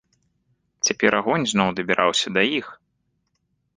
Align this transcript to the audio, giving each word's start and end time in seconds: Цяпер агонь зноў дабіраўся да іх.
Цяпер 0.87 1.11
агонь 1.19 1.45
зноў 1.53 1.69
дабіраўся 1.81 2.27
да 2.39 2.47
іх. 2.59 2.67